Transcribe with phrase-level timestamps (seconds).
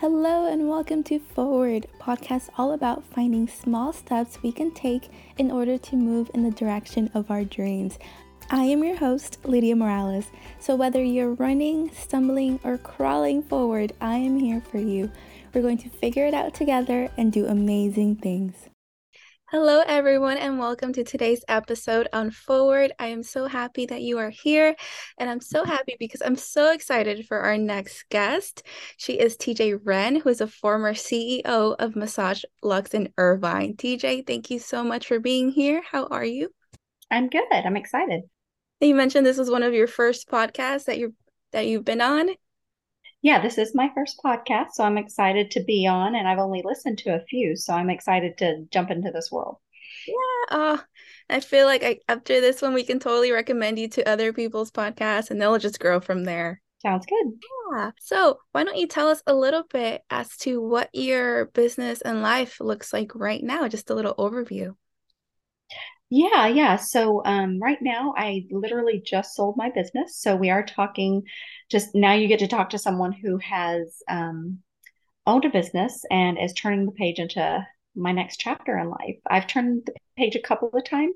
[0.00, 5.50] Hello and welcome to Forward, podcast all about finding small steps we can take in
[5.50, 7.98] order to move in the direction of our dreams.
[8.48, 10.30] I am your host, Lidia Morales.
[10.58, 15.10] So whether you're running, stumbling, or crawling forward, I am here for you.
[15.52, 18.70] We're going to figure it out together and do amazing things.
[19.52, 22.92] Hello, everyone, and welcome to today's episode on Forward.
[23.00, 24.76] I am so happy that you are here,
[25.18, 28.62] and I'm so happy because I'm so excited for our next guest.
[28.96, 33.74] She is TJ Wren, who is a former CEO of Massage Luxe in Irvine.
[33.74, 35.82] TJ, thank you so much for being here.
[35.90, 36.50] How are you?
[37.10, 37.42] I'm good.
[37.50, 38.22] I'm excited.
[38.78, 41.12] You mentioned this was one of your first podcasts that you
[41.50, 42.30] that you've been on
[43.22, 46.62] yeah, this is my first podcast, so I'm excited to be on, and I've only
[46.64, 49.56] listened to a few, so I'm excited to jump into this world.
[50.06, 50.78] Yeah, uh,
[51.28, 54.70] I feel like I, after this one, we can totally recommend you to other people's
[54.70, 56.62] podcasts, and they'll just grow from there.
[56.80, 57.32] Sounds good.
[57.72, 57.90] Yeah.
[58.00, 62.22] So, why don't you tell us a little bit as to what your business and
[62.22, 63.68] life looks like right now?
[63.68, 64.74] Just a little overview.
[66.10, 66.76] Yeah, yeah.
[66.76, 70.16] So um, right now, I literally just sold my business.
[70.16, 71.22] So we are talking.
[71.70, 74.58] Just now, you get to talk to someone who has um,
[75.24, 79.18] owned a business and is turning the page into my next chapter in life.
[79.28, 81.14] I've turned the page a couple of times.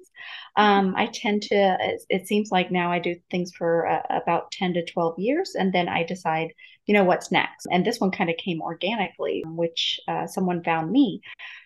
[0.57, 4.51] Um, I tend to, it, it, seems like now I do things for uh, about
[4.53, 6.53] 10 to 12 years, and then I decide,
[6.87, 7.67] you know, what's next.
[7.71, 11.21] And this one kind of came organically, which uh, someone found me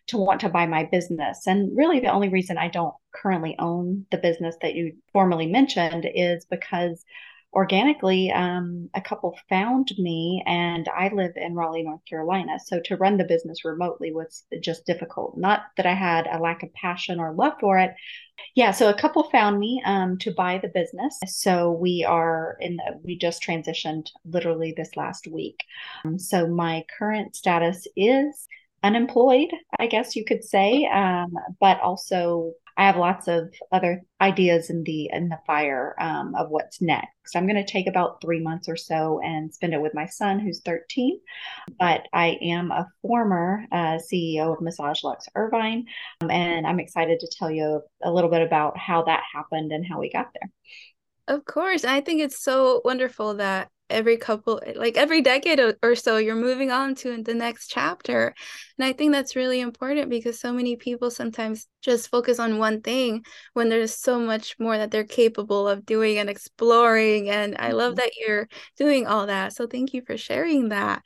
[0.08, 1.46] to want to buy my business.
[1.46, 6.08] And really, the only reason I don't currently own the business that you formally mentioned
[6.14, 7.04] is because
[7.52, 12.58] organically, um, a couple found me, and I live in Raleigh, North Carolina.
[12.64, 15.36] So to run the business remotely was just difficult.
[15.38, 17.94] Not that I had a lack of passion or love for it.
[18.54, 21.18] Yeah, so a couple found me um, to buy the business.
[21.26, 25.64] So we are in the, we just transitioned literally this last week.
[26.04, 28.46] Um, so my current status is
[28.82, 34.70] unemployed, I guess you could say, um, but also I have lots of other ideas
[34.70, 37.34] in the in the fire um, of what's next.
[37.34, 40.38] I'm going to take about three months or so and spend it with my son,
[40.38, 41.18] who's 13.
[41.78, 45.86] But I am a former uh, CEO of Massage Luxe Irvine,
[46.20, 49.84] um, and I'm excited to tell you a little bit about how that happened and
[49.84, 50.50] how we got there.
[51.26, 56.16] Of course, I think it's so wonderful that every couple like every decade or so
[56.18, 58.34] you're moving on to the next chapter.
[58.78, 62.80] And i think that's really important because so many people sometimes just focus on one
[62.80, 67.30] thing when there's so much more that they're capable of doing and exploring.
[67.30, 68.00] And i love mm-hmm.
[68.00, 69.54] that you're doing all that.
[69.54, 71.02] So thank you for sharing that.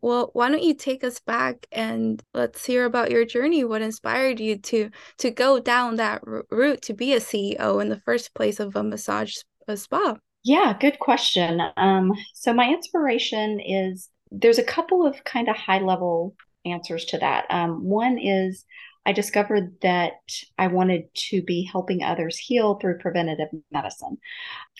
[0.00, 3.64] Well why don't you take us back and let's hear about your journey.
[3.64, 8.00] What inspired you to to go down that route to be a ceo in the
[8.00, 9.36] first place of a massage
[9.68, 11.60] a spa yeah, good question.
[11.76, 16.34] Um, so my inspiration is there's a couple of kind of high level
[16.66, 17.46] answers to that.
[17.48, 18.64] Um, one is
[19.06, 20.12] I discovered that
[20.58, 24.18] I wanted to be helping others heal through preventative medicine.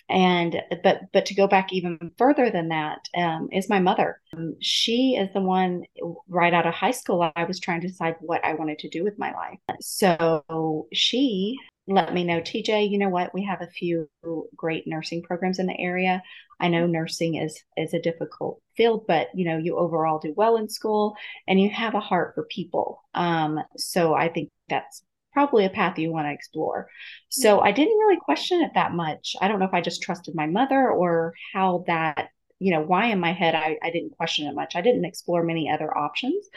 [0.07, 4.21] And but but to go back even further than that um, is my mother.
[4.37, 5.81] Um, she is the one
[6.27, 7.31] right out of high school.
[7.35, 9.57] I was trying to decide what I wanted to do with my life.
[9.81, 13.33] So she let me know, TJ, you know what?
[13.33, 14.09] We have a few
[14.55, 16.23] great nursing programs in the area.
[16.59, 20.57] I know nursing is is a difficult field, but you know, you overall do well
[20.57, 21.15] in school
[21.47, 23.03] and you have a heart for people.
[23.13, 25.03] Um, so I think that's
[25.33, 26.89] probably a path you want to explore.
[27.29, 29.35] So I didn't really question it that much.
[29.41, 32.29] I don't know if I just trusted my mother or how that
[32.59, 35.43] you know why in my head I, I didn't question it much i didn't explore
[35.43, 36.47] many other options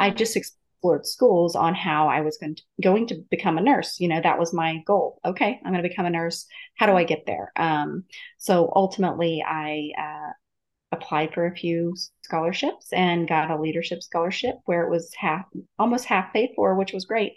[0.00, 0.34] i just
[0.82, 4.00] explored schools on how I was going to, going to become a nurse.
[4.00, 5.20] You know, that was my goal.
[5.24, 6.46] Okay, I'm going to become a nurse.
[6.76, 7.52] How do I get there?
[7.54, 8.04] Um,
[8.38, 10.32] so ultimately, I uh,
[10.90, 15.44] applied for a few scholarships and got a leadership scholarship where it was half,
[15.78, 17.34] almost half paid for, which was great,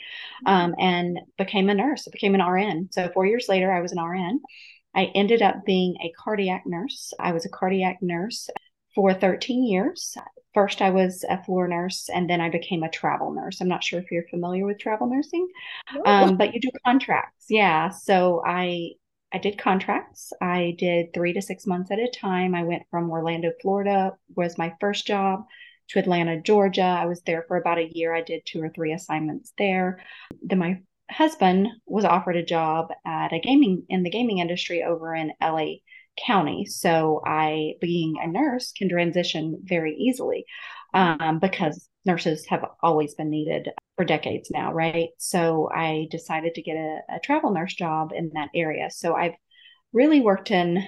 [0.48, 2.08] um, and became a nurse.
[2.08, 2.90] I became an RN.
[2.92, 4.40] So four years later, I was an RN.
[4.96, 7.14] I ended up being a cardiac nurse.
[7.20, 8.50] I was a cardiac nurse
[8.96, 10.18] for 13 years.
[10.56, 13.62] First, I was a floor nurse, and then I became a travel nurse.
[13.62, 15.48] I'm not sure if you're familiar with travel nursing,
[16.06, 17.46] um, but you do contracts.
[17.50, 17.90] Yeah.
[17.90, 18.94] So I
[19.32, 20.34] I did contracts.
[20.42, 22.56] I did three to six months at a time.
[22.56, 25.46] I went from Orlando, Florida, was my first job,
[25.90, 26.82] to Atlanta, Georgia.
[26.82, 28.16] I was there for about a year.
[28.16, 30.04] I did two or three assignments there.
[30.42, 35.14] Then my husband was offered a job at a gaming in the gaming industry over
[35.14, 35.76] in LA
[36.26, 36.66] county.
[36.66, 40.46] So I, being a nurse, can transition very easily
[40.94, 45.10] um, because nurses have always been needed for decades now, right?
[45.18, 48.90] So I decided to get a, a travel nurse job in that area.
[48.92, 49.36] So I've
[49.94, 50.86] really worked in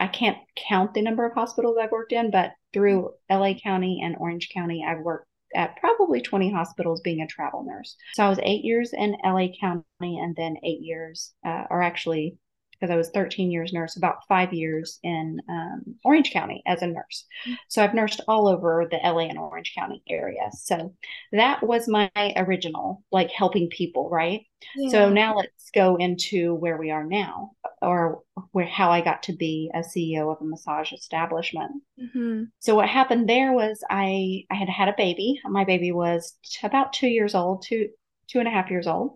[0.00, 0.38] I can't
[0.68, 4.84] count the number of hospitals I've worked in, but through LA County and Orange County,
[4.86, 7.96] I've worked at probably 20 hospitals being a travel nurse.
[8.14, 12.36] So I was eight years in LA County and then eight years, uh, or actually
[12.78, 16.86] because I was 13 years nurse, about five years in um, Orange County as a
[16.86, 17.24] nurse.
[17.68, 20.50] So I've nursed all over the LA and Orange County area.
[20.52, 20.94] So
[21.32, 24.42] that was my original, like helping people, right?
[24.76, 24.90] Yeah.
[24.90, 27.52] So now let's go into where we are now,
[27.82, 31.82] or where how I got to be a CEO of a massage establishment.
[32.00, 32.44] Mm-hmm.
[32.58, 35.40] So what happened there was I I had had a baby.
[35.44, 37.88] My baby was t- about two years old, two
[38.28, 39.12] two and a half years old,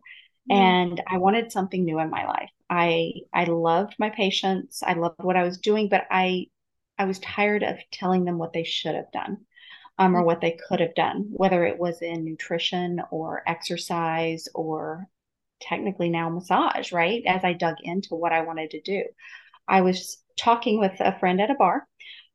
[0.51, 0.53] mm-hmm.
[0.53, 2.51] and I wanted something new in my life.
[2.70, 4.82] I I loved my patients.
[4.82, 6.46] I loved what I was doing, but I
[6.99, 9.38] I was tired of telling them what they should have done.
[9.99, 15.06] Um, or what they could have done, whether it was in nutrition or exercise or
[15.61, 17.22] technically now massage, right?
[17.26, 19.05] As I dug into what I wanted to do,
[19.69, 21.87] I was talking with a friend at a bar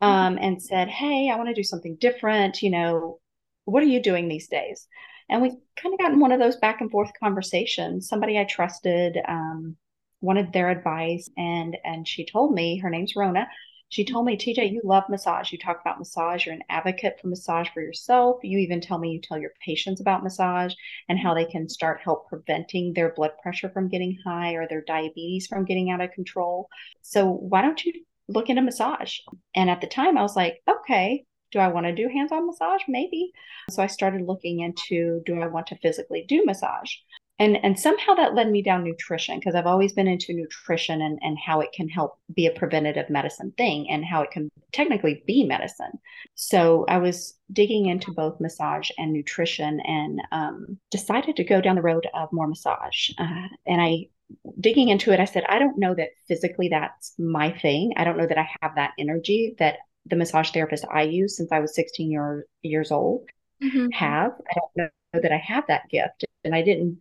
[0.02, 0.08] mm-hmm.
[0.08, 2.62] um, and said, Hey, I want to do something different.
[2.62, 3.20] You know,
[3.66, 4.88] what are you doing these days?
[5.28, 8.08] And we kind of got in one of those back and forth conversations.
[8.08, 9.76] Somebody I trusted um,
[10.22, 13.48] wanted their advice, and and she told me her name's Rona.
[13.90, 15.52] She told me, TJ, you love massage.
[15.52, 16.46] You talk about massage.
[16.46, 18.40] You're an advocate for massage for yourself.
[18.44, 20.74] You even tell me you tell your patients about massage
[21.08, 24.82] and how they can start help preventing their blood pressure from getting high or their
[24.82, 26.68] diabetes from getting out of control.
[27.04, 27.94] So why don't you
[28.28, 29.20] look into massage?
[29.56, 32.48] And at the time, I was like, okay, do I want to do hands on
[32.48, 32.82] massage?
[32.88, 33.32] Maybe.
[33.70, 36.92] So I started looking into do I want to physically do massage?
[37.40, 41.20] And and somehow that led me down nutrition because i've always been into nutrition and
[41.22, 45.24] and how it can help be a preventative medicine thing and how it can technically
[45.26, 45.92] be medicine.
[46.36, 51.76] So i was digging into both massage and nutrition and um, decided to go down
[51.76, 54.08] the road of more massage uh, and i
[54.60, 57.94] digging into it i said i don't know that physically that's my thing.
[57.98, 61.52] I don't know that i have that energy that the massage therapist i use since
[61.52, 63.28] i was 16 year, years old
[63.62, 63.90] mm-hmm.
[63.92, 64.32] have.
[64.50, 66.26] I don't know that i have that gift.
[66.44, 67.00] And i didn't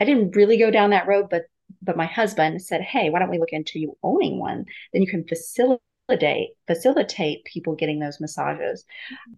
[0.00, 1.44] I didn't really go down that road, but
[1.82, 4.64] but my husband said, "Hey, why don't we look into you owning one?
[4.92, 5.80] Then you can facilitate
[6.66, 8.84] facilitate people getting those massages.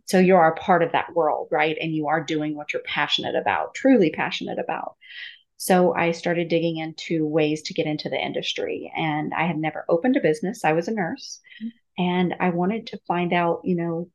[0.07, 1.77] So you are a part of that world, right?
[1.81, 4.97] And you are doing what you're passionate about, truly passionate about."
[5.57, 9.85] So I started digging into ways to get into the industry, and I had never
[9.89, 10.65] opened a business.
[10.65, 12.03] I was a nurse, mm-hmm.
[12.03, 14.09] and I wanted to find out, you know,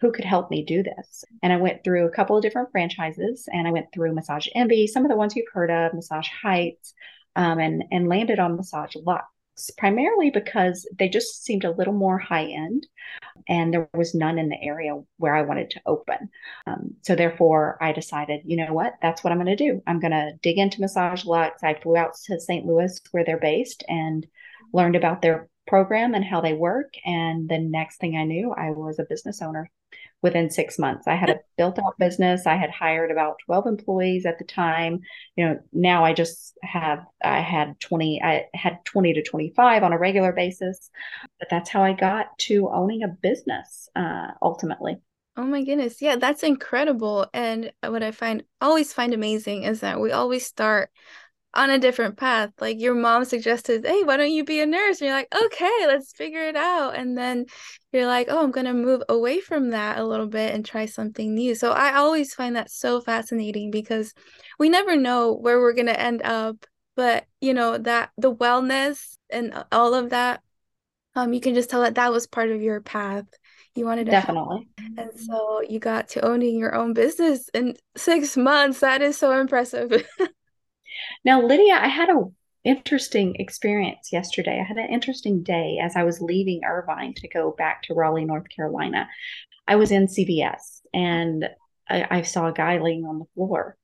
[0.00, 1.24] who could help me do this?
[1.42, 4.86] And I went through a couple of different franchises and I went through Massage Envy,
[4.86, 6.94] some of the ones you've heard of, Massage Heights,
[7.36, 12.18] um, and, and landed on Massage Luxe, primarily because they just seemed a little more
[12.18, 12.86] high end
[13.48, 16.30] and there was none in the area where I wanted to open.
[16.66, 19.82] Um, so therefore, I decided, you know what, that's what I'm going to do.
[19.86, 21.62] I'm going to dig into Massage Luxe.
[21.62, 22.66] I flew out to St.
[22.66, 24.26] Louis where they're based and
[24.72, 26.94] learned about their program and how they work.
[27.04, 29.70] And the next thing I knew, I was a business owner
[30.22, 31.06] within six months.
[31.06, 32.46] I had a built out business.
[32.46, 35.00] I had hired about 12 employees at the time.
[35.36, 39.92] You know, now I just have, I had 20, I had 20 to 25 on
[39.92, 40.90] a regular basis.
[41.38, 44.96] But that's how I got to owning a business uh, ultimately.
[45.36, 46.02] Oh my goodness.
[46.02, 47.26] Yeah, that's incredible.
[47.32, 50.90] And what I find always find amazing is that we always start
[51.58, 52.50] on a different path.
[52.60, 55.00] Like your mom suggested, hey, why don't you be a nurse?
[55.00, 56.94] And you're like, okay, let's figure it out.
[56.94, 57.46] And then
[57.92, 60.86] you're like, oh, I'm going to move away from that a little bit and try
[60.86, 61.56] something new.
[61.56, 64.14] So I always find that so fascinating because
[64.60, 66.64] we never know where we're going to end up.
[66.94, 70.40] But, you know, that the wellness and all of that,
[71.16, 73.26] um, you can just tell that that was part of your path.
[73.74, 74.68] You wanted to definitely.
[74.96, 78.80] And so you got to owning your own business in six months.
[78.80, 80.04] That is so impressive.
[81.24, 82.24] Now, Lidia, I had a
[82.64, 84.60] interesting experience yesterday.
[84.60, 88.24] I had an interesting day as I was leaving Irvine to go back to Raleigh,
[88.24, 89.08] North Carolina.
[89.66, 91.48] I was in CVS and
[91.88, 93.76] I, I, saw a guy laying on the floor.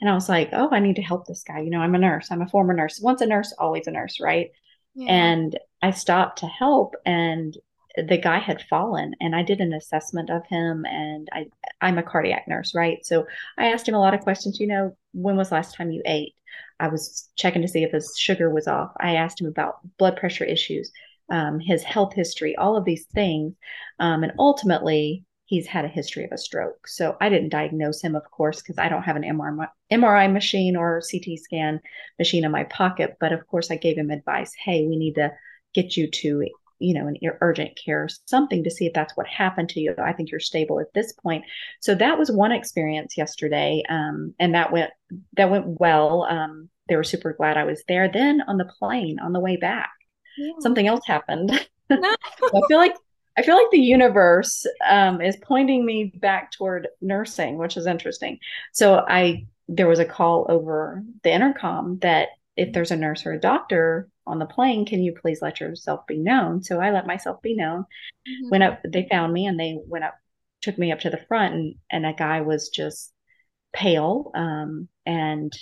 [0.00, 1.60] And I was like, oh, I need to help this guy.
[1.60, 3.00] You know, I'm a nurse, I'm a former nurse.
[3.00, 4.50] Once a nurse, always a nurse, right?
[4.94, 5.12] Yeah.
[5.12, 7.56] And I stopped to help and
[7.96, 11.46] the guy had fallen and I did an assessment of him and I
[11.80, 13.04] I'm a cardiac nurse, right?
[13.04, 16.02] So I asked him a lot of questions, you know, when was last time you
[16.04, 16.34] ate?
[16.80, 18.92] I was checking to see if his sugar was off.
[18.98, 20.90] I asked him about blood pressure issues,
[21.30, 23.54] um, his health history, all of these things.
[24.00, 26.88] Um, and ultimately, he's had a history of a stroke.
[26.88, 30.74] So I didn't diagnose him, of course, because I don't have an MRI, MRI machine
[30.74, 31.80] or CT scan
[32.18, 33.16] machine in my pocket.
[33.20, 35.32] But of course, I gave him advice hey, we need to
[35.74, 36.44] get you to
[36.78, 39.94] you know, an urgent care, something to see if that's what happened to you.
[39.98, 41.44] I think you're stable at this point.
[41.80, 44.90] So that was one experience yesterday, um, and that went
[45.36, 46.24] that went well.
[46.24, 48.10] Um, they were super glad I was there.
[48.10, 49.90] Then on the plane on the way back,
[50.36, 50.52] yeah.
[50.60, 51.52] something else happened.
[51.90, 52.16] No.
[52.42, 52.96] I feel like
[53.36, 58.38] I feel like the universe um, is pointing me back toward nursing, which is interesting.
[58.72, 63.32] So I there was a call over the intercom that if there's a nurse or
[63.32, 66.62] a doctor on the plane, can you please let yourself be known?
[66.62, 67.80] So I let myself be known.
[68.28, 68.50] Mm-hmm.
[68.50, 70.14] Went up, they found me and they went up,
[70.62, 73.12] took me up to the front, and and a guy was just
[73.72, 75.52] pale, um, and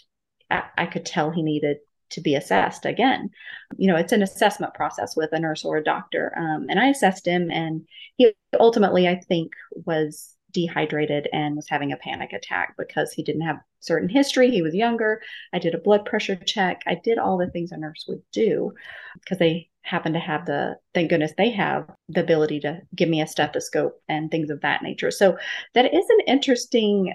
[0.51, 1.79] I, I could tell he needed
[2.11, 3.31] to be assessed again.
[3.79, 6.33] You know, it's an assessment process with a nurse or a doctor.
[6.37, 11.93] Um, and I assessed him, and he ultimately, I think, was dehydrated and was having
[11.93, 14.51] a panic attack because he didn't have certain history.
[14.51, 15.21] He was younger.
[15.53, 16.83] I did a blood pressure check.
[16.87, 18.73] I did all the things a nurse would do
[19.21, 23.21] because they happen to have the thank goodness they have the ability to give me
[23.21, 25.11] a stethoscope and things of that nature.
[25.11, 25.37] So
[25.75, 27.13] that is an interesting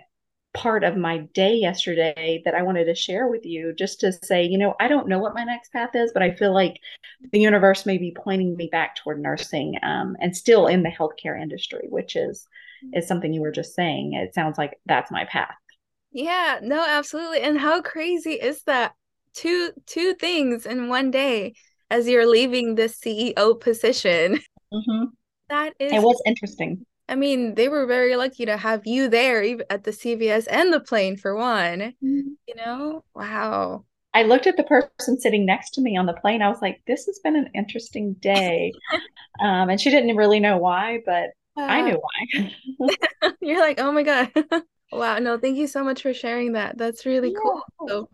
[0.53, 4.43] part of my day yesterday that I wanted to share with you just to say,
[4.43, 6.77] you know, I don't know what my next path is, but I feel like
[7.31, 11.39] the universe may be pointing me back toward nursing um, and still in the healthcare
[11.39, 12.47] industry, which is
[12.93, 14.13] is something you were just saying.
[14.13, 15.55] It sounds like that's my path.
[16.11, 17.41] Yeah, no, absolutely.
[17.41, 18.93] And how crazy is that?
[19.33, 21.53] Two two things in one day
[21.91, 24.39] as you're leaving the CEO position.
[24.73, 25.05] Mm-hmm.
[25.49, 26.85] That is it was interesting.
[27.07, 30.81] I mean, they were very lucky to have you there at the CVS and the
[30.81, 31.79] plane for one.
[31.79, 32.31] Mm-hmm.
[32.47, 33.85] You know, wow.
[34.13, 36.41] I looked at the person sitting next to me on the plane.
[36.41, 38.73] I was like, "This has been an interesting day,"
[39.39, 42.01] um, and she didn't really know why, but I knew
[42.79, 42.91] why.
[43.41, 44.31] you're like, "Oh my god."
[44.91, 46.77] wow, no, thank you so much for sharing that.
[46.77, 47.39] That's really yeah.
[47.41, 47.61] cool.
[47.87, 48.09] So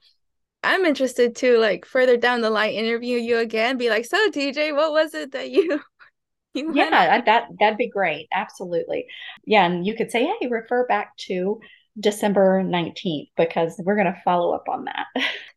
[0.64, 4.76] I'm interested to like further down the line interview you again, be like, so TJ,
[4.76, 5.82] what was it that you
[6.54, 8.28] you yeah, that that'd be great.
[8.32, 9.08] Absolutely.
[9.46, 11.60] Yeah, and you could say, hey, refer back to
[12.00, 15.08] December 19th because we're going to follow up on that.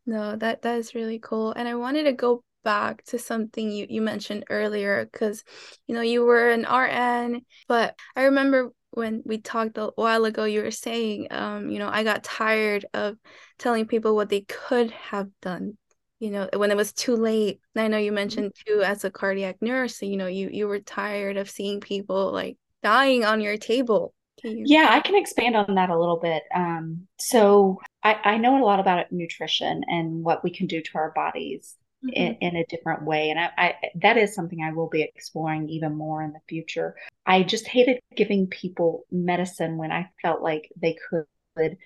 [0.05, 1.51] no, that that is really cool.
[1.53, 5.43] And I wanted to go back to something you you mentioned earlier cuz
[5.87, 10.43] you know, you were an RN, but I remember when we talked a while ago
[10.45, 13.17] you were saying um you know, I got tired of
[13.57, 15.77] telling people what they could have done
[16.19, 17.59] you know when it was too late.
[17.75, 18.15] And i know you mm-hmm.
[18.15, 22.31] mentioned too as a cardiac nurse you know you you were tired of seeing people
[22.31, 24.13] like dying on your table.
[24.43, 26.43] You- yeah i can expand on that a little bit.
[26.53, 30.91] Um, so I, I know a lot about nutrition and what we can do to
[30.95, 31.75] our bodies
[32.05, 32.09] mm-hmm.
[32.13, 35.69] in, in, a different way and I, I that is something i will be exploring
[35.69, 40.69] even more in the future i just hated giving people medicine when i felt like
[40.79, 41.77] they could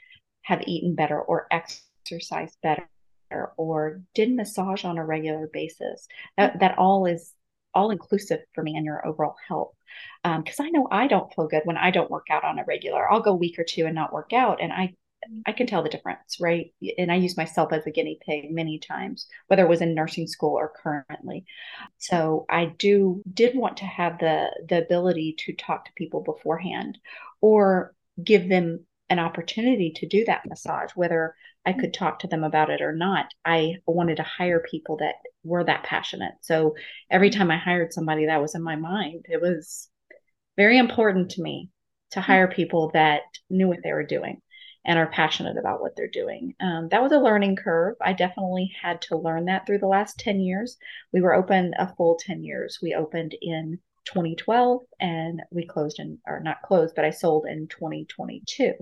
[0.44, 2.88] have eaten better or exercised better
[3.58, 6.08] or did massage on a regular basis.
[6.38, 7.34] That, that all is
[7.74, 9.74] all inclusive for me and your overall health.
[10.24, 12.65] Because um, I know I don't feel good when I don't work out on a
[12.65, 13.10] regular.
[13.12, 14.94] I'll go a week or two and not work out, and I
[15.46, 16.74] I can tell the difference, right?
[16.98, 20.28] And I use myself as a guinea pig many times, whether it was in nursing
[20.28, 21.46] school or currently.
[21.98, 26.98] So I do did want to have the the ability to talk to people beforehand,
[27.40, 31.36] or give them an opportunity to do that massage, whether
[31.66, 33.25] I could talk to them about it or not.
[33.46, 36.34] I wanted to hire people that were that passionate.
[36.42, 36.75] So
[37.10, 39.25] every time I hired somebody, that was in my mind.
[39.30, 39.90] It was
[40.58, 41.70] very important to me
[42.12, 44.42] to hire people that knew what they were doing
[44.85, 46.55] and are passionate about what they're doing.
[46.59, 47.95] Um, that was a learning curve.
[48.01, 50.77] I definitely had to learn that through the last 10 years.
[51.11, 52.79] We were open a full 10 years.
[52.81, 57.67] We opened in 2012 and we closed in or not closed but i sold in
[57.67, 58.73] 2022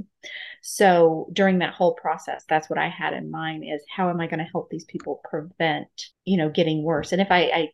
[0.61, 4.27] so during that whole process that's what i had in mind is how am i
[4.27, 5.89] going to help these people prevent
[6.23, 7.69] you know getting worse and if I, I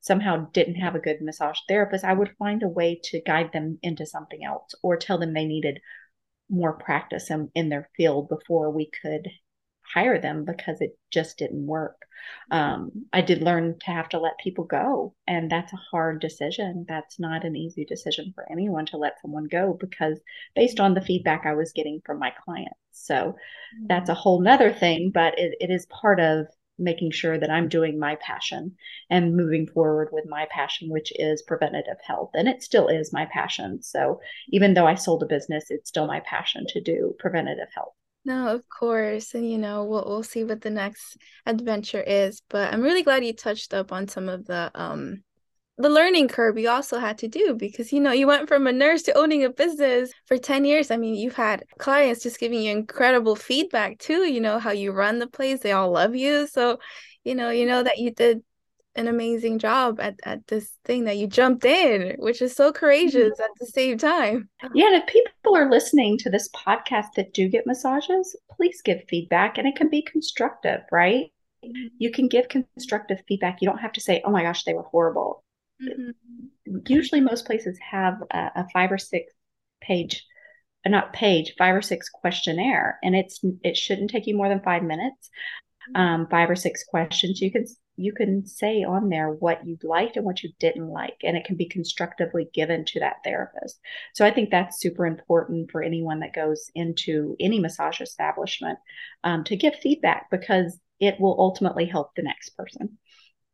[0.00, 3.78] somehow didn't have a good massage therapist i would find a way to guide them
[3.82, 5.80] into something else or tell them they needed
[6.50, 9.28] more practice in, in their field before we could
[9.82, 11.96] hire them because it just didn't work.
[12.50, 16.84] Um, I did learn to have to let people go, and that's a hard decision.
[16.88, 20.20] That's not an easy decision for anyone to let someone go because
[20.54, 22.76] based on the feedback I was getting from my clients.
[22.92, 23.36] So
[23.86, 26.46] that's a whole nother thing, but it, it is part of
[26.80, 28.76] making sure that I'm doing my passion
[29.10, 32.30] and moving forward with my passion, which is preventative health.
[32.34, 33.82] And it still is my passion.
[33.82, 37.94] So even though I sold a business, it's still my passion to do preventative health.
[38.24, 39.34] No, of course.
[39.34, 42.42] And you know, we'll we'll see what the next adventure is.
[42.48, 45.22] But I'm really glad you touched up on some of the um
[45.80, 48.72] the learning curve you also had to do because you know you went from a
[48.72, 52.60] nurse to owning a business for 10 years i mean you've had clients just giving
[52.60, 56.46] you incredible feedback too you know how you run the place they all love you
[56.46, 56.78] so
[57.24, 58.42] you know you know that you did
[58.96, 63.32] an amazing job at, at this thing that you jumped in, which is so courageous
[63.32, 63.42] mm-hmm.
[63.42, 64.48] at the same time.
[64.74, 69.02] Yeah, and if people are listening to this podcast that do get massages, please give
[69.08, 71.26] feedback and it can be constructive, right?
[71.64, 71.88] Mm-hmm.
[71.98, 73.58] You can give constructive feedback.
[73.60, 75.44] You don't have to say, oh my gosh, they were horrible.
[75.82, 76.78] Mm-hmm.
[76.86, 79.32] usually most places have a, a five or six
[79.80, 80.24] page
[80.86, 84.82] not page five or six questionnaire and it's it shouldn't take you more than five
[84.82, 85.30] minutes.
[85.94, 90.16] Um, five or six questions you can you can say on there what you liked
[90.16, 93.80] and what you didn't like and it can be constructively given to that therapist.
[94.14, 98.78] So i think that's super important for anyone that goes into any massage establishment
[99.24, 102.98] um, to give feedback because it will ultimately help the next person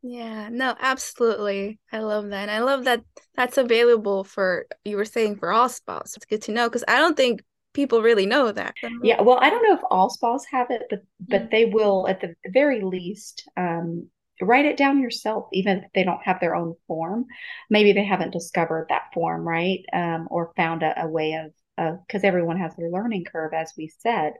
[0.07, 1.79] yeah, no, absolutely.
[1.91, 2.43] I love that.
[2.43, 3.03] And I love that
[3.35, 6.15] that's available for, you were saying, for all spas.
[6.15, 7.41] It's good to know because I don't think
[7.73, 8.73] people really know that.
[9.03, 11.49] Yeah, well, I don't know if all spas have it, but but mm-hmm.
[11.51, 14.09] they will at the very least um,
[14.41, 17.25] write it down yourself, even if they don't have their own form.
[17.69, 19.83] Maybe they haven't discovered that form, right?
[19.93, 23.71] Um, or found a, a way of because uh, everyone has their learning curve, as
[23.77, 24.33] we said.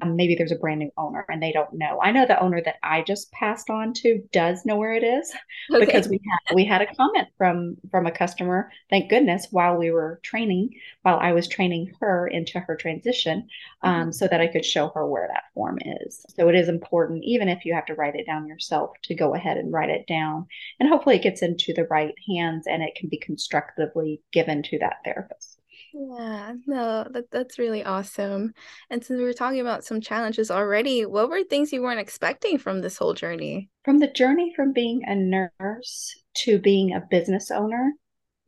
[0.00, 2.00] Um, maybe there's a brand new owner and they don't know.
[2.02, 5.30] I know the owner that I just passed on to does know where it is
[5.74, 5.84] okay.
[5.84, 8.70] because we had we had a comment from from a customer.
[8.88, 10.70] Thank goodness while we were training,
[11.02, 13.48] while I was training her into her transition,
[13.82, 14.10] um, mm-hmm.
[14.12, 16.24] so that I could show her where that form is.
[16.34, 19.34] So it is important, even if you have to write it down yourself, to go
[19.34, 20.46] ahead and write it down,
[20.80, 24.78] and hopefully it gets into the right hands and it can be constructively given to
[24.78, 25.57] that therapist.
[25.94, 28.52] Yeah, no, that that's really awesome.
[28.90, 32.58] And since we were talking about some challenges already, what were things you weren't expecting
[32.58, 33.70] from this whole journey?
[33.84, 37.92] From the journey from being a nurse to being a business owner,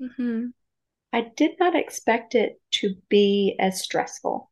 [0.01, 0.49] mm-hmm.
[1.13, 4.51] I did not expect it to be as stressful.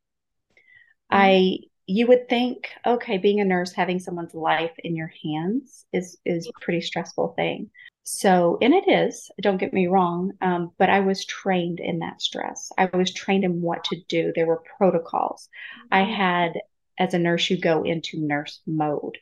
[1.12, 1.16] Mm-hmm.
[1.16, 1.56] I
[1.88, 6.46] you would think, okay, being a nurse, having someone's life in your hands is is
[6.46, 7.70] a pretty stressful thing.
[8.04, 12.22] So, and it is, don't get me wrong, um, but I was trained in that
[12.22, 12.70] stress.
[12.78, 14.32] I was trained in what to do.
[14.34, 15.48] There were protocols.
[15.48, 15.94] Mm-hmm.
[15.94, 16.52] I had,
[16.98, 19.18] as a nurse, you go into nurse mode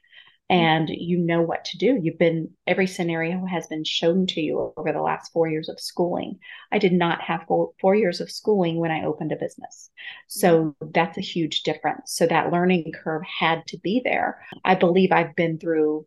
[0.51, 0.63] Mm-hmm.
[0.63, 1.99] and you know what to do.
[2.01, 5.81] You've been, every scenario has been shown to you over the last four years of
[5.81, 6.39] schooling.
[6.71, 9.91] I did not have four, four years of schooling when I opened a business.
[9.91, 10.39] Mm-hmm.
[10.39, 12.13] So that's a huge difference.
[12.13, 14.41] So that learning curve had to be there.
[14.65, 16.07] I believe I've been through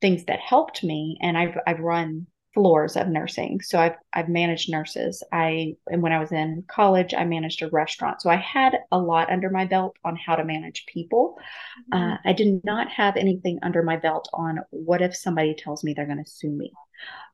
[0.00, 3.60] things that helped me and I've I've run floors of nursing.
[3.60, 5.22] So I've I've managed nurses.
[5.32, 8.20] I and when I was in college, I managed a restaurant.
[8.20, 11.38] So I had a lot under my belt on how to manage people.
[11.92, 12.12] Mm-hmm.
[12.12, 15.94] Uh, I did not have anything under my belt on what if somebody tells me
[15.94, 16.72] they're going to sue me,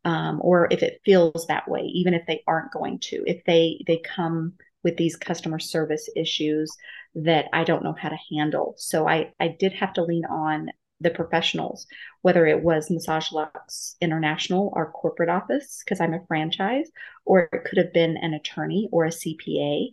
[0.05, 3.23] um, or if it feels that way, even if they aren't going to.
[3.27, 6.71] If they they come with these customer service issues
[7.15, 8.75] that I don't know how to handle.
[8.77, 10.69] So I I did have to lean on
[11.01, 11.87] the professionals,
[12.23, 16.91] whether it was Massage Luxe International, our corporate office, because I'm a franchise,
[17.25, 19.89] or it could have been an attorney or a CPA,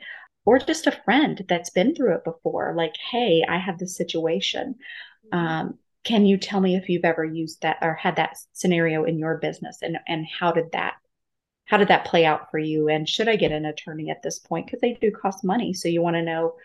[0.46, 2.74] or just a friend that's been through it before.
[2.76, 4.76] Like, hey, I have this situation.
[5.34, 5.38] Mm-hmm.
[5.38, 9.20] Um, can you tell me if you've ever used that or had that scenario in
[9.20, 10.96] your business, and and how did that
[11.66, 12.90] how did that play out for you?
[12.90, 15.74] And should I get an attorney at this point because they do cost money?
[15.74, 16.56] So you want to know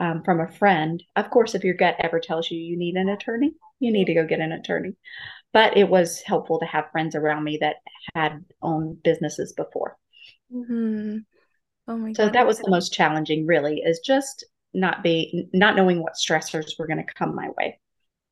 [0.00, 1.02] um, from a friend.
[1.16, 4.14] Of course, if your gut ever tells you you need an attorney, you need to
[4.14, 4.94] go get an attorney.
[5.52, 7.76] But it was helpful to have friends around me that
[8.14, 9.96] had owned businesses before.
[10.52, 11.18] Mm-hmm.
[11.86, 12.32] Oh my so God.
[12.32, 16.86] that was the most challenging, really, is just not be not knowing what stressors were
[16.86, 17.78] going to come my way.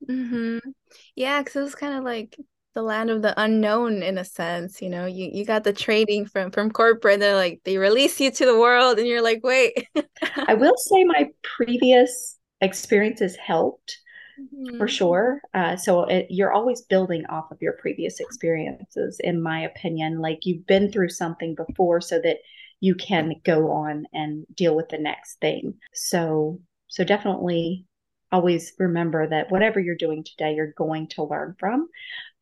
[0.09, 0.69] Mm-hmm.
[1.15, 2.37] Yeah, because it was kind of like
[2.73, 6.25] the land of the unknown in a sense you know you you got the trading
[6.25, 9.87] from from corporate they're like they release you to the world and you're like wait
[10.47, 13.99] i will say my previous experiences helped
[14.39, 14.77] mm-hmm.
[14.77, 19.61] for sure uh, so it, you're always building off of your previous experiences in my
[19.61, 22.37] opinion like you've been through something before so that
[22.79, 27.85] you can go on and deal with the next thing so so definitely
[28.33, 31.87] always remember that whatever you're doing today, you're going to learn from.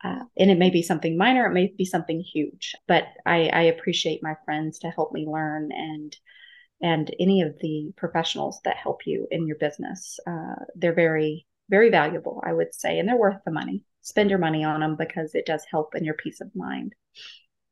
[0.03, 3.61] Uh, and it may be something minor, it may be something huge, but I, I
[3.63, 6.15] appreciate my friends to help me learn and
[6.83, 10.19] and any of the professionals that help you in your business.
[10.25, 13.85] Uh, they're very very valuable, I would say, and they're worth the money.
[14.01, 16.93] Spend your money on them because it does help in your peace of mind.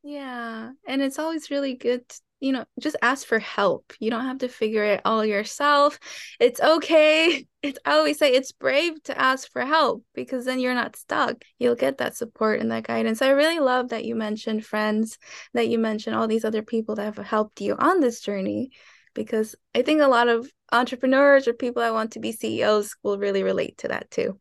[0.04, 2.04] Yeah, and it's always really good
[2.40, 3.94] you know, just ask for help.
[4.00, 6.00] You don't have to figure it all yourself.
[6.40, 7.46] It's okay.
[7.62, 11.44] It's I always say it's brave to ask for help because then you're not stuck.
[11.58, 13.22] You'll get that support and that guidance.
[13.22, 15.18] I really love that you mentioned friends,
[15.54, 18.72] that you mentioned all these other people that have helped you on this journey
[19.14, 23.18] because I think a lot of entrepreneurs or people that want to be CEOs will
[23.18, 24.40] really relate to that too.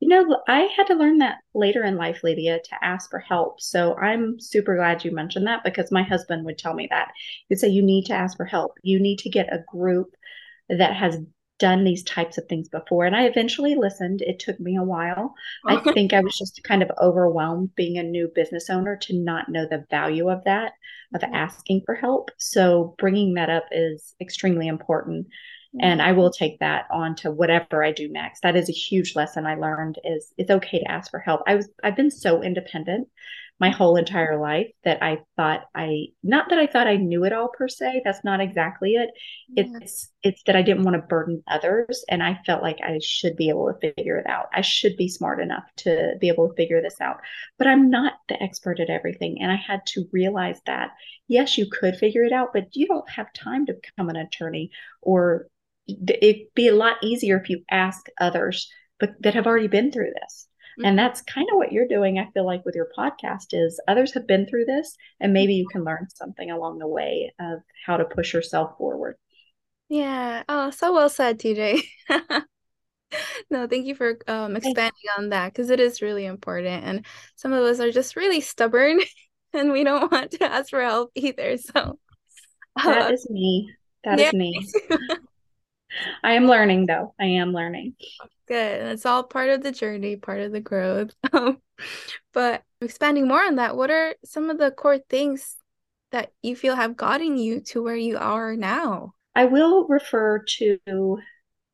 [0.00, 3.60] You know, I had to learn that later in life, Lidia, to ask for help.
[3.60, 7.12] So I'm super glad you mentioned that because my husband would tell me that.
[7.48, 8.72] He'd say, You need to ask for help.
[8.82, 10.14] You need to get a group
[10.68, 11.18] that has
[11.58, 13.06] done these types of things before.
[13.06, 14.22] And I eventually listened.
[14.22, 15.34] It took me a while.
[15.64, 19.48] I think I was just kind of overwhelmed being a new business owner to not
[19.48, 20.72] know the value of that,
[21.14, 21.34] of mm-hmm.
[21.34, 22.30] asking for help.
[22.38, 25.28] So bringing that up is extremely important.
[25.80, 26.08] And mm-hmm.
[26.08, 28.42] I will take that on to whatever I do next.
[28.42, 31.42] That is a huge lesson I learned is it's okay to ask for help.
[31.46, 33.08] I was I've been so independent
[33.58, 37.32] my whole entire life that I thought I not that I thought I knew it
[37.32, 38.02] all per se.
[38.04, 39.10] That's not exactly it.
[39.56, 39.82] Mm-hmm.
[39.82, 43.36] It's it's that I didn't want to burden others and I felt like I should
[43.36, 44.46] be able to figure it out.
[44.52, 47.20] I should be smart enough to be able to figure this out.
[47.56, 50.90] But I'm not the expert at everything and I had to realize that
[51.28, 54.70] yes, you could figure it out, but you don't have time to become an attorney
[55.00, 55.48] or
[55.88, 58.68] it'd be a lot easier if you ask others
[58.98, 60.96] but that have already been through this and mm-hmm.
[60.96, 64.26] that's kind of what you're doing, I feel like, with your podcast is others have
[64.26, 68.04] been through this and maybe you can learn something along the way of how to
[68.04, 69.16] push yourself forward.
[69.88, 70.42] Yeah.
[70.48, 71.82] Oh, so well said, TJ.
[73.50, 76.84] no, thank you for um, expanding on that because it is really important.
[76.84, 79.00] And some of us are just really stubborn
[79.54, 81.56] and we don't want to ask for help either.
[81.56, 81.98] So
[82.84, 83.72] that uh, is me.
[84.04, 84.26] That yeah.
[84.26, 84.68] is me.
[86.22, 87.14] I am learning though.
[87.20, 87.94] I am learning.
[88.48, 88.86] Good.
[88.92, 91.14] It's all part of the journey, part of the growth.
[91.32, 91.60] Um,
[92.32, 95.56] but expanding more on that, what are some of the core things
[96.12, 99.12] that you feel have gotten you to where you are now?
[99.34, 101.18] I will refer to,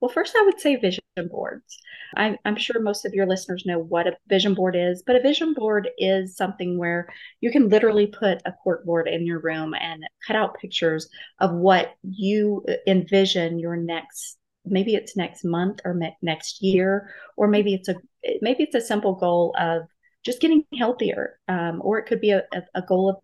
[0.03, 1.79] well, first I would say vision boards.
[2.17, 5.23] I, am sure most of your listeners know what a vision board is, but a
[5.23, 7.09] vision board is something where
[7.41, 11.53] you can literally put a cork board in your room and cut out pictures of
[11.53, 17.89] what you envision your next maybe it's next month or next year or maybe it's
[17.89, 17.95] a
[18.41, 19.83] maybe it's a simple goal of
[20.25, 23.17] just getting healthier um, or it could be a, a goal of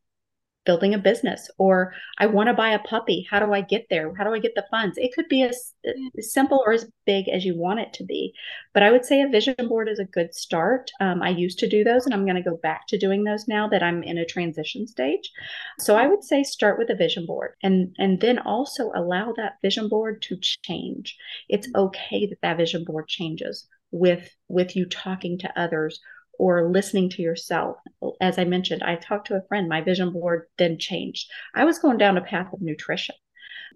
[0.68, 3.26] building a business or I want to buy a puppy.
[3.31, 4.14] How do I get there?
[4.14, 4.98] How do I get the funds?
[4.98, 5.72] It could be as,
[6.18, 8.35] as, simple or as big as you want it to be.
[8.74, 10.90] But I would say a vision board is a good start.
[11.00, 13.48] Um, I used to do those and I'm going to go back to doing those
[13.48, 15.33] now that I'm in a transition stage.
[15.81, 19.54] So I would say start with a vision board and, and then also allow that
[19.62, 21.16] vision board to change.
[21.48, 25.98] It's okay that that vision board changes with with you talking to others
[26.38, 27.77] or listening to yourself.
[28.20, 31.31] As I mentioned, I talked to a friend, my vision board then changed.
[31.55, 33.16] I was going down a path of nutrition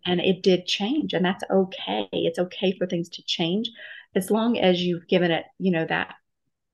[0.07, 2.09] and it did change, and that's okay.
[2.13, 3.71] It's okay for things to change
[4.15, 6.15] as long as you've given it, you know, that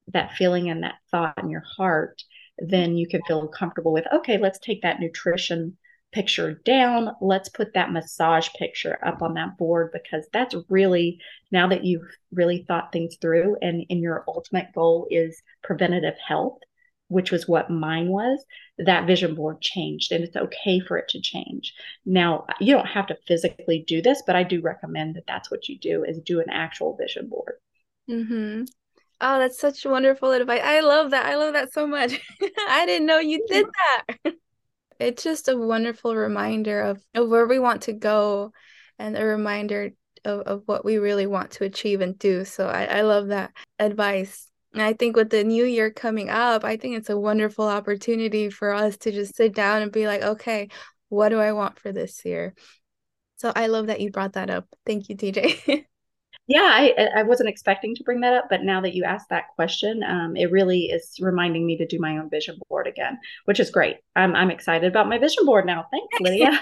[0.09, 2.23] that feeling and that thought in your heart,
[2.59, 5.77] then you can feel comfortable with, okay, let's take that nutrition
[6.13, 7.11] picture down.
[7.21, 12.09] Let's put that massage picture up on that board because that's really now that you've
[12.33, 16.59] really thought things through and, and your ultimate goal is preventative health,
[17.09, 18.45] which was what mine was,
[18.79, 21.75] that vision board changed and it's okay for it to change.
[22.07, 25.69] Now, you don't have to physically do this, but I do recommend that that's what
[25.69, 27.55] you do is do an actual vision board.
[28.11, 28.65] Mm-hmm.
[29.21, 30.61] Oh, that's such wonderful advice.
[30.63, 31.27] I love that.
[31.27, 32.21] I love that so much.
[32.69, 34.35] I didn't know you did that.
[34.99, 38.53] it's just a wonderful reminder of, of where we want to go
[38.99, 39.91] and a reminder
[40.25, 42.45] of, of what we really want to achieve and do.
[42.45, 44.51] So I, I love that advice.
[44.73, 48.51] And I think with the new year coming up, I think it's a wonderful opportunity
[48.51, 50.69] for us to just sit down and be like, okay,
[51.09, 52.55] what do I want for this year?
[53.37, 54.67] So I love that you brought that up.
[54.85, 55.87] Thank you, TJ.
[56.49, 59.49] Yeah, I, I wasn't expecting to bring that up, but now that you asked that
[59.55, 63.61] question, um, it really is reminding me to do my own vision board again, which
[63.61, 63.99] is great.
[64.17, 65.87] I'm, I'm excited about my vision board now.
[65.91, 66.59] Thanks, Lidia.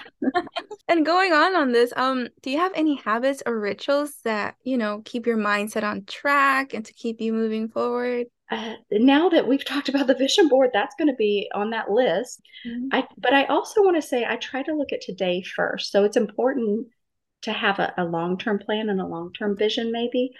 [0.88, 4.76] and going on on this, um, do you have any habits or rituals that you
[4.76, 8.26] know keep your mindset on track and to keep you moving forward?
[8.50, 11.90] Uh, now that we've talked about the vision board, that's going to be on that
[11.90, 12.42] list.
[12.66, 12.88] Mm-hmm.
[12.92, 15.90] I, but I also want to say I try to look at today first.
[15.90, 16.88] So it's important
[17.46, 20.30] to have a, a long term plan and a long term vision, maybe.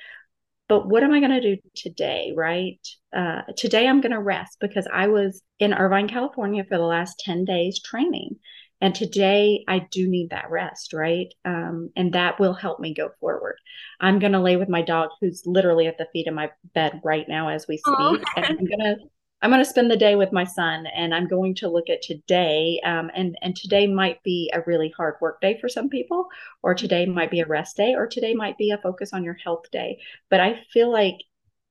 [0.69, 2.81] But what am I going to do today, right?
[3.16, 7.23] Uh, today, I'm going to rest because I was in Irvine, California for the last
[7.25, 8.37] 10 days training.
[8.81, 11.29] And today, I do need that rest, right?
[11.45, 13.57] Um, and that will help me go forward.
[14.01, 17.01] I'm going to lay with my dog, who's literally at the feet of my bed
[17.05, 18.23] right now as we speak.
[18.37, 18.97] and I'm going to
[19.42, 22.03] I'm going to spend the day with my son and I'm going to look at
[22.03, 22.81] today.
[22.85, 26.29] Um, and, and today might be a really hard work day for some people,
[26.62, 29.35] or today might be a rest day, or today might be a focus on your
[29.35, 29.99] health day.
[30.31, 31.16] But I feel like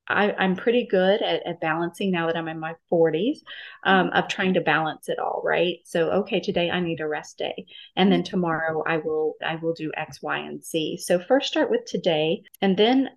[0.08, 3.38] I, am pretty good at, at, balancing now that I'm in my 40s
[3.84, 5.78] um, of trying to balance it all, right?
[5.84, 9.74] So, okay, today I need a rest day, and then tomorrow I will I will
[9.74, 10.98] do X, Y, and Z.
[10.98, 13.10] So first start with today, and then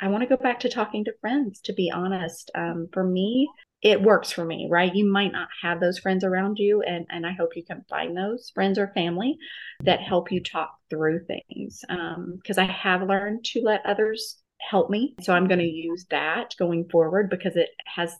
[0.00, 1.60] I want to go back to talking to friends.
[1.62, 3.48] To be honest, um, for me,
[3.82, 4.94] it works for me, right?
[4.94, 8.16] You might not have those friends around you, and and I hope you can find
[8.16, 9.36] those friends or family
[9.82, 11.82] that help you talk through things.
[11.88, 16.06] Because um, I have learned to let others help me, so I'm going to use
[16.10, 18.14] that going forward because it has.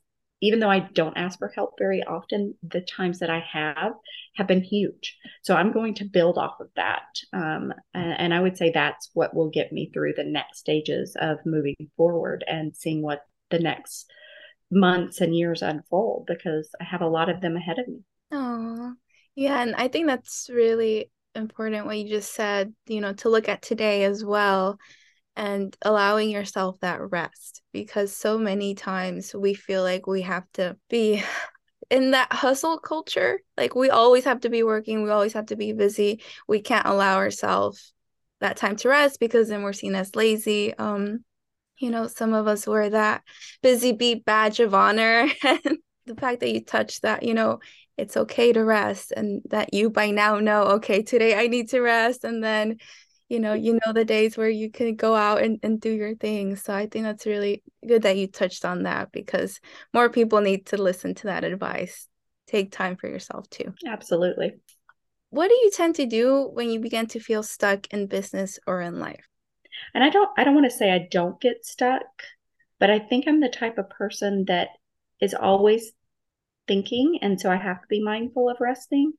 [0.45, 3.93] Even though I don't ask for help very often, the times that I have
[4.35, 5.17] have been huge.
[5.43, 9.11] So I'm going to build off of that, um, and, and I would say that's
[9.15, 13.21] what will get me through the next stages of moving forward and seeing what
[13.51, 14.11] the next
[14.73, 18.01] months and years unfold because I have a lot of them ahead of me.
[18.33, 18.95] Oh,
[19.35, 19.63] yeah.
[19.63, 23.63] And I think that's really important what you just said, you know, to look at
[23.63, 24.79] today as well
[25.37, 30.77] and allowing yourself that rest because so many times we feel like we have to
[30.89, 31.23] be
[31.91, 33.41] in that hustle culture.
[33.57, 36.23] Like we always have to be working, we always have to be busy.
[36.49, 37.93] We can't allow ourselves
[38.41, 40.75] that time to rest because then we're seen as lazy.
[40.77, 41.25] Um
[41.79, 43.23] you know, some of us wear that
[43.63, 45.29] busy bee badge of honor.
[45.45, 47.59] and the fact that you touch that, you know,
[47.99, 51.81] it's okay to rest and that you by now know, okay, today I need to
[51.81, 52.25] rest.
[52.25, 52.79] And then,
[53.29, 56.15] you know, you know the days where you can go out and, and do your
[56.15, 56.63] things.
[56.63, 59.61] So I think that's really good that you touched on that because
[59.93, 62.09] more people need to listen to that advice.
[62.47, 63.73] Take time for yourself too.
[63.87, 64.55] Absolutely.
[65.31, 68.83] What do you tend to do when you begin to feel stuck in business or
[68.83, 69.27] in life?
[69.95, 72.07] And I don't I don't want to say I don't get stuck,
[72.79, 74.69] but I think I'm the type of person that
[75.21, 75.93] is always
[76.69, 79.13] thinking and so I have to be mindful of resting.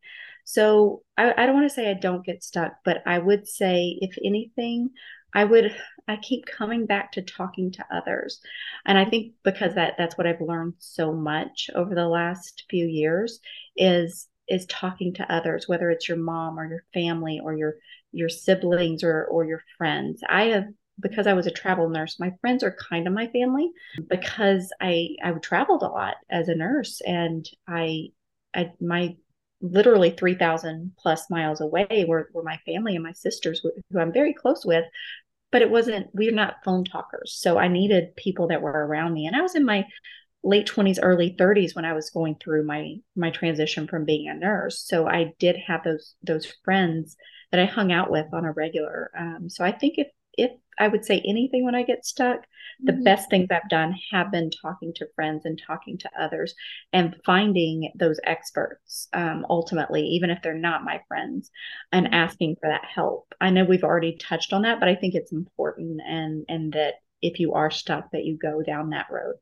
[0.45, 3.97] So I, I don't want to say I don't get stuck, but I would say
[4.01, 4.89] if anything,
[5.33, 5.75] I would
[6.07, 8.39] I keep coming back to talking to others.
[8.85, 12.85] And I think because that that's what I've learned so much over the last few
[12.85, 13.39] years
[13.75, 17.75] is is talking to others, whether it's your mom or your family or your
[18.13, 20.21] your siblings or or your friends.
[20.27, 20.65] I have
[20.99, 23.71] because I was a travel nurse, my friends are kind of my family
[24.09, 28.09] because I I traveled a lot as a nurse and I
[28.55, 29.15] I my
[29.61, 34.33] literally 3000 plus miles away were, were my family and my sisters who I'm very
[34.33, 34.83] close with
[35.51, 37.37] but it wasn't we're not phone talkers.
[37.39, 39.27] So I needed people that were around me.
[39.27, 39.85] And I was in my
[40.43, 44.33] late 20s early 30s when i was going through my my transition from being a
[44.33, 44.83] nurse.
[44.85, 47.15] So i did have those those friends
[47.53, 50.87] that i hung out with on a regular um, so i think if if i
[50.87, 52.39] would say anything when i get stuck
[52.81, 53.03] the mm-hmm.
[53.03, 56.55] best things i've done have been talking to friends and talking to others
[56.91, 61.51] and finding those experts um, ultimately even if they're not my friends
[61.91, 62.15] and mm-hmm.
[62.15, 65.31] asking for that help i know we've already touched on that but i think it's
[65.31, 69.35] important and and that if you are stuck that you go down that road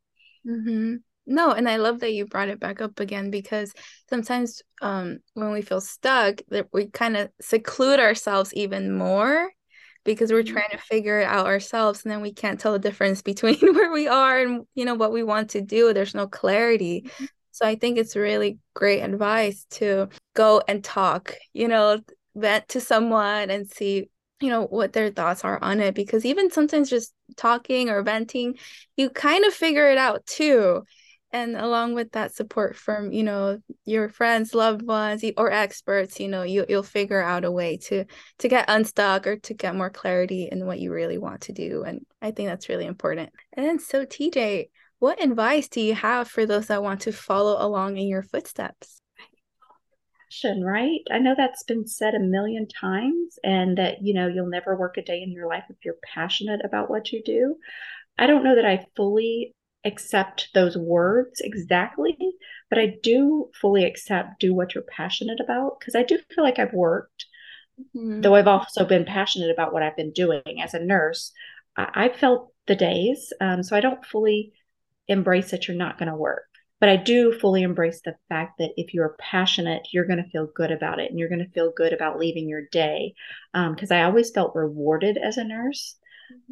[0.47, 0.95] Mm-hmm.
[1.27, 3.73] No, and I love that you brought it back up again because
[4.09, 9.49] sometimes um, when we feel stuck, that we kind of seclude ourselves even more
[10.03, 10.53] because we're mm-hmm.
[10.53, 13.91] trying to figure it out ourselves, and then we can't tell the difference between where
[13.91, 15.93] we are and you know what we want to do.
[15.93, 17.03] There's no clarity.
[17.07, 17.25] Mm-hmm.
[17.51, 21.99] So I think it's really great advice to go and talk, you know,
[22.35, 24.09] vent to someone and see
[24.41, 28.57] you know what their thoughts are on it because even sometimes just talking or venting
[28.97, 30.83] you kind of figure it out too
[31.33, 36.27] and along with that support from you know your friends loved ones or experts you
[36.27, 38.05] know you, you'll figure out a way to
[38.39, 41.83] to get unstuck or to get more clarity in what you really want to do
[41.83, 46.27] and i think that's really important and then so tj what advice do you have
[46.27, 49.01] for those that want to follow along in your footsteps
[50.31, 51.01] passion, right?
[51.11, 54.97] I know that's been said a million times, and that, you know, you'll never work
[54.97, 57.57] a day in your life if you're passionate about what you do.
[58.17, 62.17] I don't know that I fully accept those words exactly,
[62.69, 66.59] but I do fully accept do what you're passionate about because I do feel like
[66.59, 67.25] I've worked,
[67.95, 68.21] mm-hmm.
[68.21, 71.31] though I've also been passionate about what I've been doing as a nurse.
[71.75, 74.53] I, I felt the days, um, so I don't fully
[75.07, 76.45] embrace that you're not going to work
[76.81, 80.47] but I do fully embrace the fact that if you're passionate, you're going to feel
[80.47, 83.13] good about it and you're going to feel good about leaving your day.
[83.53, 85.95] Because um, I always felt rewarded as a nurse.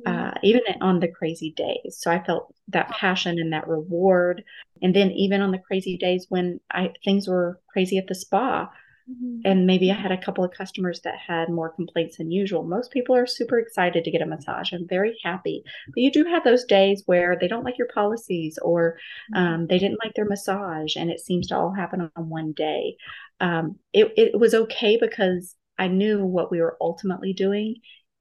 [0.06, 1.98] Uh, even on the crazy days.
[2.00, 4.44] So I felt that passion and that reward.
[4.82, 8.70] And then even on the crazy days when I things were crazy at the spa,
[9.10, 9.42] Mm-hmm.
[9.46, 12.64] And maybe I had a couple of customers that had more complaints than usual.
[12.64, 14.72] Most people are super excited to get a massage.
[14.72, 15.64] I'm very happy.
[15.88, 19.00] But you do have those days where they don't like your policies or
[19.34, 19.44] mm-hmm.
[19.44, 22.98] um, they didn't like their massage, and it seems to all happen on one day.
[23.40, 27.76] Um, it, it was okay because I knew what we were ultimately doing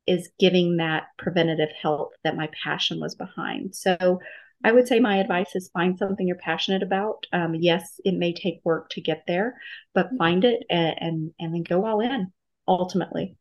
[0.09, 3.75] is giving that preventative health that my passion was behind.
[3.75, 4.21] So
[4.65, 7.27] I would say my advice is find something you're passionate about.
[7.33, 9.61] Um, yes, it may take work to get there,
[9.95, 10.17] but mm-hmm.
[10.17, 12.33] find it and, and and then go all in
[12.67, 13.37] ultimately.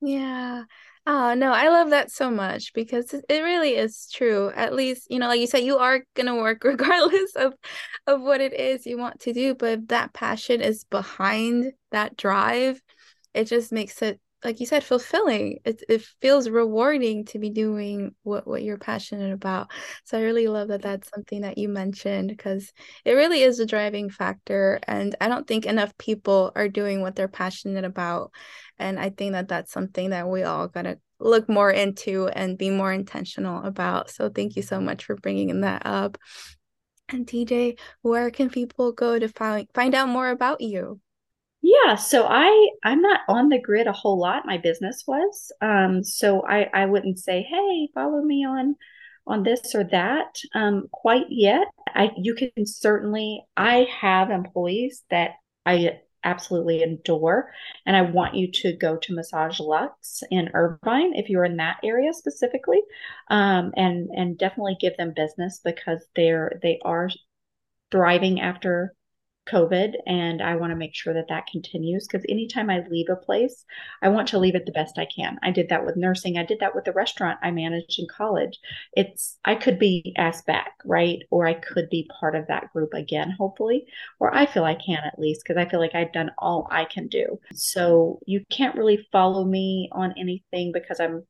[0.00, 0.64] Yeah.
[1.06, 4.50] Oh, no, I love that so much because it really is true.
[4.54, 7.54] At least, you know, like you said, you are going to work regardless of
[8.06, 12.16] of what it is you want to do, but if that passion is behind that
[12.16, 12.80] drive,
[13.34, 15.58] it just makes it like you said fulfilling.
[15.64, 19.70] It it feels rewarding to be doing what what you're passionate about.
[20.04, 22.72] So I really love that that's something that you mentioned because
[23.04, 27.16] it really is a driving factor and I don't think enough people are doing what
[27.16, 28.32] they're passionate about
[28.78, 32.58] and I think that that's something that we all got to look more into and
[32.58, 34.10] be more intentional about.
[34.10, 36.18] So thank you so much for bringing that up.
[37.08, 41.00] And TJ, where can people go to find find out more about you?
[41.66, 44.44] Yeah, so I I'm not on the grid a whole lot.
[44.44, 48.76] My business was, um, so I I wouldn't say, hey, follow me on
[49.26, 51.68] on this or that um, quite yet.
[51.88, 55.32] I you can certainly I have employees that
[55.64, 57.50] I absolutely adore.
[57.86, 61.78] And I want you to go to Massage Luxe in Irvine if you're in that
[61.82, 62.82] area specifically,
[63.30, 67.08] um, and and definitely give them business because they're they are
[67.90, 68.94] thriving after
[69.48, 73.16] COVID, and I want to make sure that that continues because anytime I leave a
[73.16, 73.64] place,
[74.02, 75.38] I want to leave it the best I can.
[75.42, 76.38] I did that with nursing.
[76.38, 78.58] I did that with the restaurant I managed in college.
[78.94, 81.22] It's I could be asked back, right?
[81.30, 83.86] Or I could be part of that group again, hopefully,
[84.18, 86.84] or I feel I can at least because I feel like I've done all I
[86.84, 87.38] can do.
[87.52, 91.24] So you can't really follow me on anything because I'm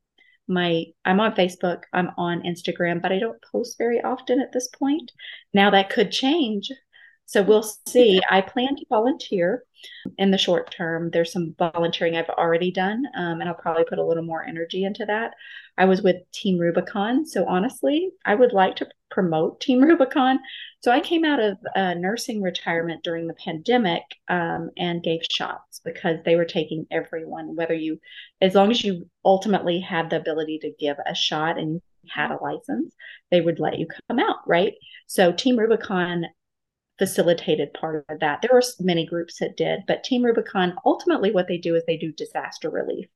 [0.47, 4.67] my I'm on Facebook, I'm on Instagram, but I don't post very often at this
[4.67, 5.11] point.
[5.53, 6.71] Now that could change
[7.25, 8.21] so we'll see.
[8.29, 9.63] I plan to volunteer
[10.17, 11.09] in the short term.
[11.09, 14.83] There's some volunteering I've already done, um, and I'll probably put a little more energy
[14.83, 15.33] into that.
[15.77, 17.25] I was with Team Rubicon.
[17.25, 20.39] So honestly, I would like to promote Team Rubicon.
[20.81, 25.81] So I came out of uh, nursing retirement during the pandemic um, and gave shots
[25.83, 27.99] because they were taking everyone, whether you,
[28.39, 32.31] as long as you ultimately had the ability to give a shot and you had
[32.31, 32.93] a license,
[33.31, 34.73] they would let you come out, right?
[35.07, 36.25] So Team Rubicon
[36.97, 38.41] facilitated part of that.
[38.41, 41.97] There were many groups that did, but Team Rubicon ultimately what they do is they
[41.97, 43.07] do disaster relief.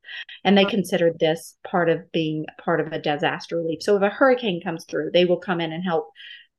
[0.44, 3.82] And they consider this part of being part of a disaster relief.
[3.82, 6.10] So if a hurricane comes through, they will come in and help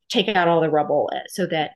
[0.08, 1.72] take out all the rubble eh, so that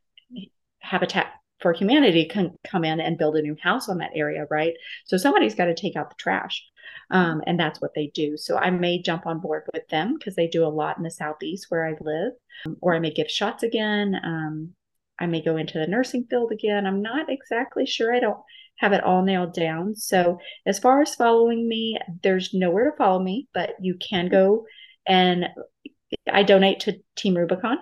[0.80, 1.26] Habitat
[1.60, 4.74] for Humanity can come in and build a new house on that area, right?
[5.06, 6.62] So somebody's got to take out the trash.
[7.10, 8.36] Um, and that's what they do.
[8.36, 11.10] So I may jump on board with them because they do a lot in the
[11.10, 12.32] southeast where I live,
[12.66, 14.14] um, or I may give shots again.
[14.22, 14.74] Um,
[15.18, 16.86] I may go into the nursing field again.
[16.86, 18.14] I'm not exactly sure.
[18.14, 18.40] I don't
[18.76, 19.94] have it all nailed down.
[19.94, 24.66] So, as far as following me, there's nowhere to follow me, but you can go
[25.06, 25.46] and
[26.32, 27.78] I donate to Team Rubicon,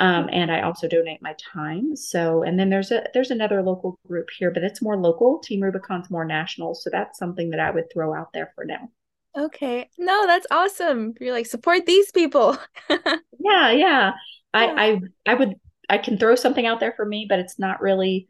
[0.00, 1.96] um, and I also donate my time.
[1.96, 5.40] So, and then there's a there's another local group here, but it's more local.
[5.40, 8.88] Team Rubicon's more national, so that's something that I would throw out there for now.
[9.36, 11.14] Okay, no, that's awesome.
[11.20, 12.56] You're like support these people.
[12.90, 14.12] yeah, yeah.
[14.54, 15.54] I, I I would
[15.88, 18.28] I can throw something out there for me, but it's not really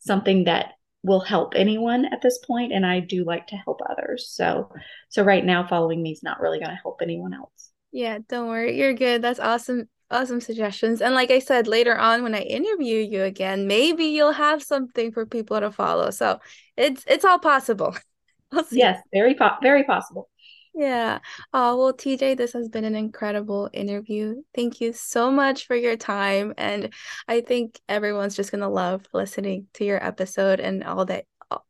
[0.00, 4.28] something that will help anyone at this point and I do like to help others.
[4.28, 4.70] So
[5.10, 7.70] so right now following me is not really going to help anyone else.
[7.92, 8.78] Yeah, don't worry.
[8.78, 9.20] You're good.
[9.20, 11.02] That's awesome awesome suggestions.
[11.02, 15.12] And like I said later on when I interview you again, maybe you'll have something
[15.12, 16.10] for people to follow.
[16.10, 16.38] So
[16.76, 17.94] it's it's all possible.
[18.70, 20.28] yes, very po- very possible.
[20.74, 21.20] Yeah.
[21.52, 24.42] Oh, well, TJ, this has been an incredible interview.
[24.54, 26.52] Thank you so much for your time.
[26.58, 26.92] And
[27.28, 31.26] I think everyone's just going to love listening to your episode and all that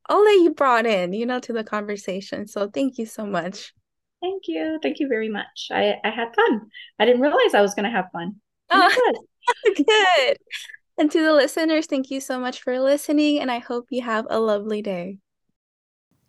[0.08, 2.46] all that you brought in, you know, to the conversation.
[2.46, 3.74] So thank you so much.
[4.22, 4.78] Thank you.
[4.82, 5.68] Thank you very much.
[5.70, 6.68] I, I had fun.
[6.98, 8.36] I didn't realize I was going to have fun.
[8.70, 9.12] Oh,
[9.76, 10.38] good.
[10.96, 13.40] And to the listeners, thank you so much for listening.
[13.40, 15.18] And I hope you have a lovely day.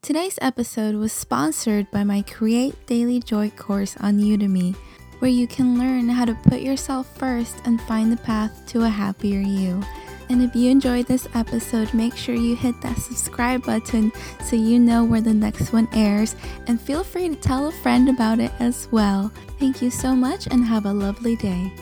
[0.05, 4.75] Today's episode was sponsored by my Create Daily Joy course on Udemy,
[5.17, 8.87] where you can learn how to put yourself first and find the path to a
[8.87, 9.81] happier you.
[10.29, 14.11] And if you enjoyed this episode, make sure you hit that subscribe button
[14.43, 16.35] so you know where the next one airs,
[16.67, 19.31] and feel free to tell a friend about it as well.
[19.57, 21.73] Thank you so much and have a lovely day.